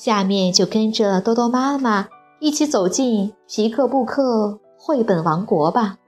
[0.00, 2.08] 下面就跟着多多妈妈
[2.38, 5.98] 一起走进皮克布克绘本王国吧。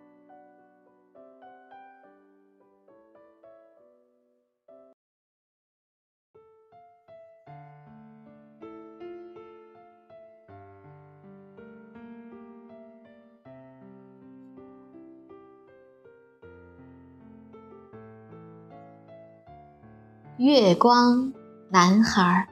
[20.38, 21.34] 月光
[21.68, 22.51] 男孩。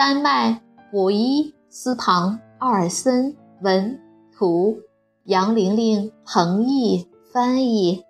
[0.00, 4.00] 丹麦博伊斯庞奥尔森文
[4.32, 4.78] 图，
[5.24, 8.02] 杨玲玲彭毅翻译，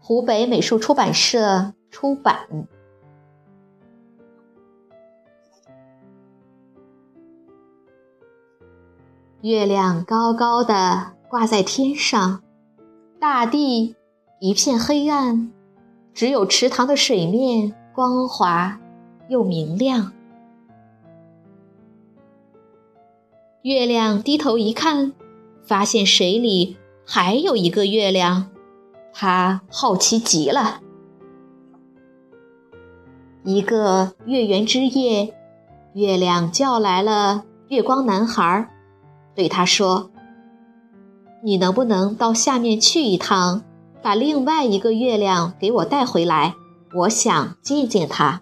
[0.00, 2.46] 湖北美术出版社出版。
[9.40, 12.40] 月亮高高的挂在天上，
[13.18, 13.96] 大地
[14.38, 15.50] 一片黑暗，
[16.14, 18.78] 只有池塘的水面光滑
[19.28, 20.12] 又明亮。
[23.62, 25.12] 月亮低头一看，
[25.62, 28.50] 发现水里还有一个月亮，
[29.14, 30.80] 他好奇极了。
[33.44, 35.32] 一个月圆之夜，
[35.94, 38.68] 月亮叫来了月光男孩，
[39.36, 40.10] 对他说
[41.44, 43.62] ：“你能不能到下面去一趟，
[44.02, 46.56] 把另外一个月亮给我带回来？
[46.96, 48.40] 我想见见他。”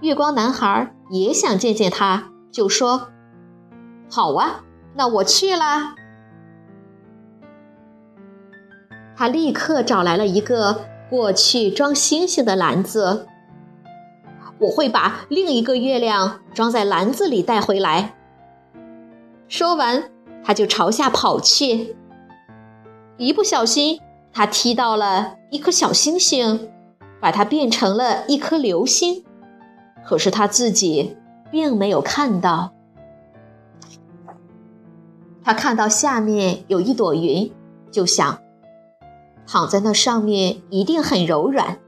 [0.00, 2.32] 月光男孩也想见见他。
[2.50, 3.08] 就说
[4.10, 4.64] ：“好啊，
[4.94, 5.94] 那我去啦。”
[9.16, 13.26] 他立刻找来了一个过去装星星的篮子。
[14.60, 18.16] 我会把另一个月亮装在篮子里带回来。
[19.48, 20.10] 说完，
[20.44, 21.96] 他就朝下跑去。
[23.16, 24.00] 一不小心，
[24.32, 26.70] 他踢到了一颗小星星，
[27.20, 29.24] 把它变成了一颗流星。
[30.04, 31.16] 可是他自己。
[31.50, 32.72] 并没有看到，
[35.42, 37.52] 他看到下面有一朵云，
[37.90, 38.38] 就想
[39.46, 41.78] 躺在那上面一定很柔软，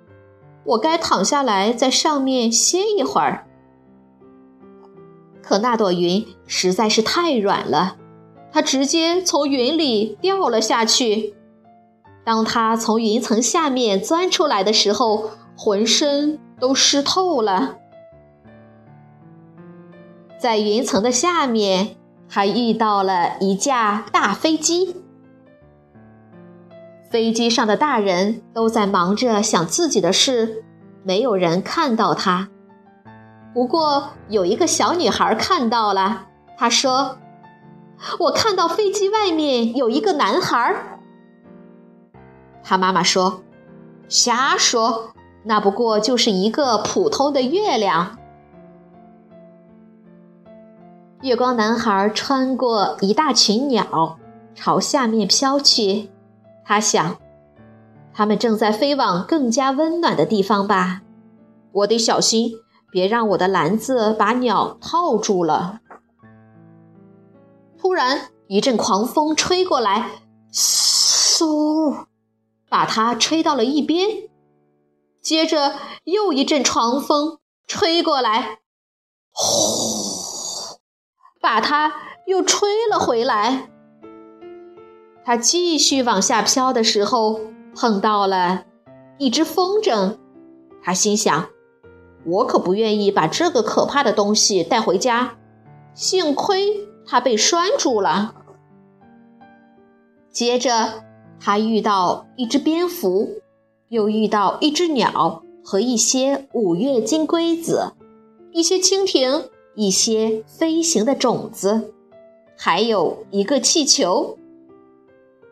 [0.65, 3.47] 我该躺下来在上面歇一会儿。
[5.43, 7.97] 可那朵云实在是太软了，
[8.53, 11.35] 他直接从云里掉了下去。
[12.23, 17.80] 当他从云层下面钻出来的时候，浑身都湿透了。
[20.41, 21.97] 在云层的下面，
[22.27, 24.97] 还遇到了一架大飞机。
[27.11, 30.65] 飞机上的大人都在忙着想自己的事，
[31.03, 32.49] 没有人看到他。
[33.53, 37.19] 不过有一个小女孩看到了，她说
[38.21, 41.01] ：“我看到飞机外面有一个男孩。”
[42.65, 43.43] 他妈妈说
[44.09, 45.11] ：“瞎说，
[45.45, 48.17] 那不过就是一个普通的月亮。”
[51.23, 54.19] 月光男孩穿过一大群鸟，
[54.55, 56.09] 朝下面飘去。
[56.65, 57.19] 他想，
[58.15, 61.03] 他们正在飞往更加温暖的地方吧？
[61.73, 62.53] 我得小心，
[62.91, 65.81] 别让我的篮子把鸟套住了。
[67.77, 72.07] 突然，一阵狂风吹过来，嗖，
[72.71, 74.09] 把它吹到了一边。
[75.21, 78.61] 接着，又一阵狂风吹过来，
[79.33, 79.80] 呼。
[81.41, 81.93] 把它
[82.27, 83.71] 又吹了回来。
[85.25, 87.41] 他继续往下飘的时候，
[87.75, 88.65] 碰到了
[89.19, 90.17] 一只风筝。
[90.83, 91.49] 他心想
[92.25, 95.37] ：“我可不愿意把这个可怕的东西带回家。”
[95.93, 98.35] 幸亏它被拴住了。
[100.31, 101.05] 接着，
[101.41, 103.43] 他遇到一只蝙蝠，
[103.89, 107.93] 又遇到一只鸟和一些五月金龟子，
[108.53, 109.50] 一些蜻蜓。
[109.75, 111.93] 一些飞行的种子，
[112.57, 114.37] 还有一个气球。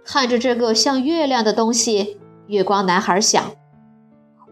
[0.05, 3.53] 看着这个像月亮的东西，月光男孩想：“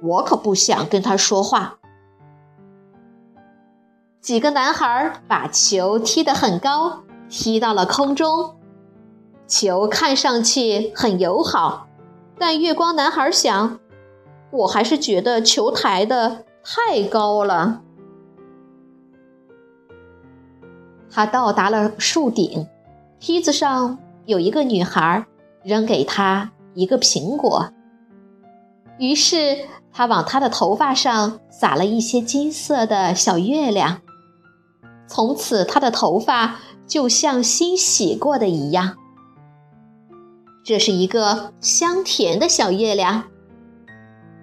[0.02, 1.78] 我可不想跟他说话。”
[4.20, 8.56] 几个男孩把球踢得很高，踢到了空中。
[9.46, 11.86] 球看上去很友好，
[12.38, 13.78] 但月光男孩想
[14.50, 17.82] ：“我还是觉得球抬得太高了。”
[21.16, 22.68] 他到达了树顶，
[23.20, 23.96] 梯子上
[24.26, 25.24] 有一个女孩
[25.62, 27.70] 扔给他一个苹果。
[28.98, 29.60] 于是
[29.94, 34.02] 他往他的头发上撒了一些金色的小月亮，
[35.06, 38.96] 从此他的头发就像新洗过的一样。
[40.62, 43.24] 这是一个香甜的小月亮。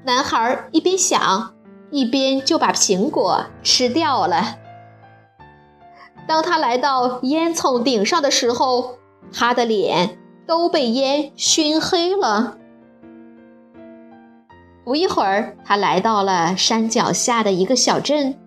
[0.08, 1.54] 男孩一边想，
[1.92, 4.63] 一边就把苹果吃掉了。
[6.28, 8.98] 当他来到烟囱顶上的时候，
[9.32, 12.58] 他的脸都被烟熏黑了。
[14.84, 18.38] 不一会儿，他来到了山脚下的一个小镇。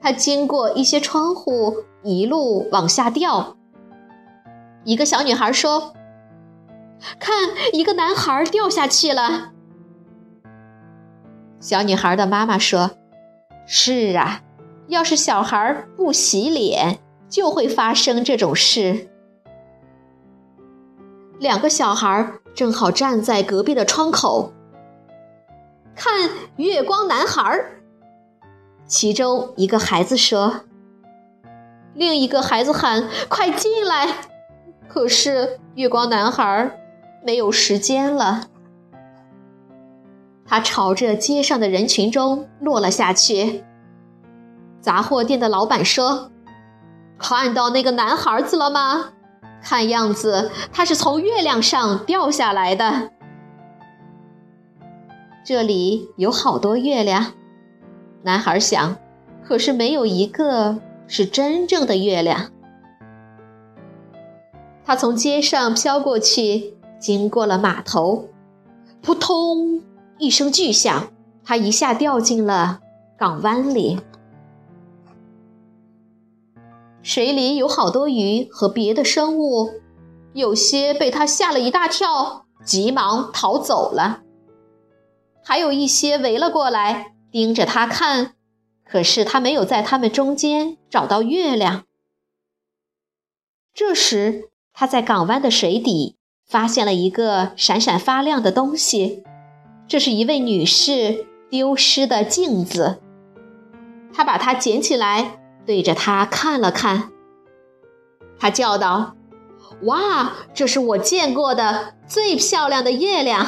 [0.00, 3.56] 他经过一些窗户，一路往下掉。
[4.84, 5.94] 一个小女孩说
[7.18, 7.34] ：“看，
[7.72, 9.52] 一个男孩掉下去了。”
[11.58, 12.90] 小女孩的妈妈说
[13.66, 14.42] ：“是啊，
[14.88, 16.98] 要是小孩不洗脸，
[17.34, 19.08] 就会发生这种事。”
[21.40, 24.52] 两个小孩正好站在隔壁的窗口。
[25.96, 27.64] 看月光男孩，
[28.86, 30.60] 其中一个孩子说
[31.92, 34.28] ：“另一个孩子喊快进来。”
[34.86, 36.78] 可是月光男孩
[37.24, 38.48] 没有时间了，
[40.46, 43.64] 他朝着街上的人群中落了下去。
[44.80, 46.30] 杂货店的老板说
[47.18, 49.12] ：“看到那个男孩子了吗？
[49.62, 53.10] 看样子他是从月亮上掉下来的。”
[55.44, 57.32] 这里有好多月亮，
[58.22, 58.96] 男孩想，
[59.46, 62.50] 可是没有一个是真正的月亮。
[64.86, 68.28] 他从街上飘过去，经过了码头，
[69.02, 69.82] 扑通
[70.18, 71.08] 一声巨响，
[71.44, 72.80] 他一下掉进了
[73.18, 74.00] 港湾里。
[77.04, 79.70] 水里有好多鱼和别的生物，
[80.32, 84.22] 有些被他吓了一大跳，急忙逃走了。
[85.44, 88.32] 还有一些围了过来，盯着他看，
[88.86, 91.84] 可是他没有在他们中间找到月亮。
[93.74, 96.16] 这时，他在港湾的水底
[96.46, 99.22] 发现了一个闪闪发亮的东西，
[99.86, 103.02] 这是一位女士丢失的镜子。
[104.10, 107.10] 他把它捡起来，对着它看了看。
[108.38, 109.14] 他叫道
[109.84, 113.46] ：“哇，这是我见过的最漂亮的月亮！”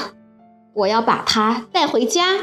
[0.74, 2.36] 我要把它带回家。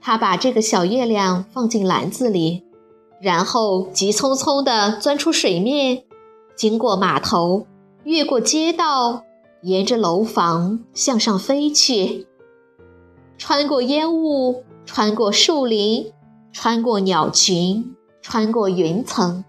[0.00, 2.62] 他把这个小月亮放进篮子里，
[3.22, 6.04] 然后急匆匆地钻出水面，
[6.54, 7.66] 经过码头，
[8.04, 9.22] 越过街道，
[9.62, 12.26] 沿着楼房向上飞去，
[13.38, 16.12] 穿过烟雾，穿过树林，
[16.52, 19.44] 穿过鸟群，穿过云层，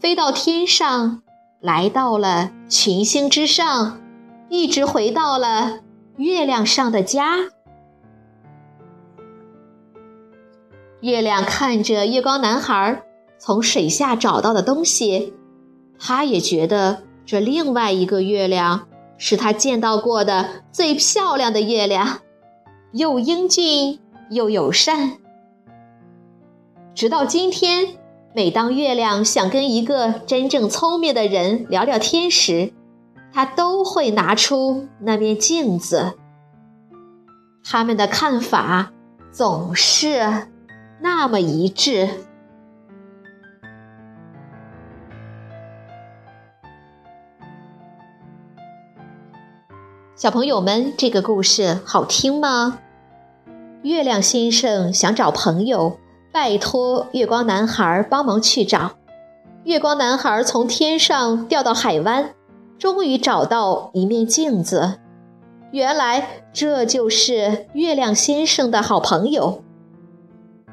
[0.00, 1.22] 飞到天上，
[1.60, 4.00] 来到了群星之上。
[4.50, 5.80] 一直回到了
[6.16, 7.48] 月亮上的家。
[11.00, 13.02] 月亮看着月光男孩
[13.38, 15.34] 从水下找到的东西，
[15.98, 18.86] 他也觉得这另外一个月亮
[19.18, 22.20] 是他见到过的最漂亮的月亮，
[22.92, 23.98] 又英俊
[24.30, 25.18] 又友善。
[26.94, 27.96] 直到今天，
[28.34, 32.72] 每当月亮想跟一个真正聪明的人聊聊天时，
[33.32, 36.14] 他都会拿出那面镜子，
[37.64, 38.92] 他们的看法
[39.32, 40.48] 总是
[41.00, 42.08] 那么一致。
[50.14, 52.78] 小朋友们，这个故事好听吗？
[53.84, 55.98] 月亮先生想找朋友，
[56.32, 58.92] 拜托月光男孩帮忙去找。
[59.64, 62.30] 月光男孩从天上掉到海湾。
[62.78, 64.94] 终于找到一面镜子，
[65.70, 69.62] 原来这就是月亮先生的好朋友。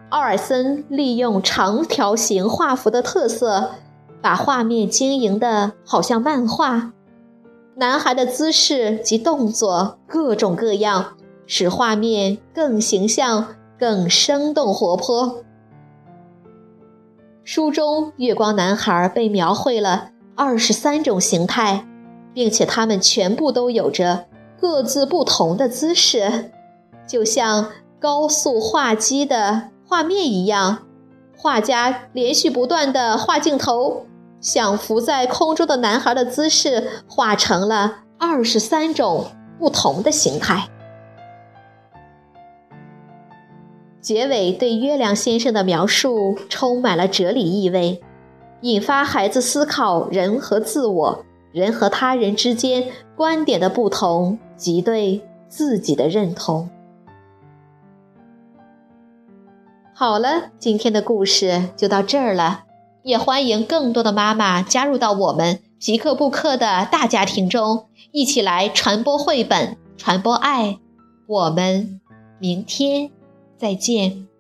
[0.10, 3.72] 奥尔森利用长条形画幅的特色，
[4.22, 6.94] 把画面经营的好像漫画。
[7.76, 11.18] 男孩的姿势及动作各种各样，
[11.54, 15.44] 使画面更形象、更生动活泼。
[17.44, 21.86] 书中月光男孩被描绘了二十三种形态。
[22.34, 24.26] 并且他们全部都有着
[24.58, 26.52] 各自不同的姿势，
[27.06, 30.84] 就像高速画机的画面一样。
[31.36, 34.06] 画家连续不断的画镜头，
[34.40, 39.26] 像浮在空中的男孩的姿势画成了二十三种
[39.60, 40.70] 不同的形态。
[44.02, 48.02] 结尾对月亮先生的描述充满了哲理意味，
[48.62, 56.68] 引发孩子思考人和自我、人和他人之间观点的不同及对自己的认同。
[59.94, 62.64] 好了，今天的故事就到这儿了，
[63.04, 70.80] 也欢迎更多的妈妈加入到我们皮克布克的大家庭中，一起来传播绘本，传播爱。
[71.28, 72.02] 我们
[72.40, 73.12] 明天
[73.62, 74.31] 再见。